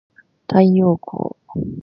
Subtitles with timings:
[0.47, 1.37] 太陽光